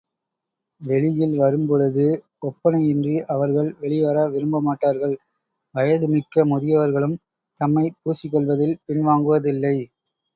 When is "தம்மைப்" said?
7.61-7.99